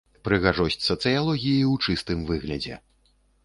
[0.27, 2.83] Прыгажосць сацыялогіі ў чыстым выглядзе.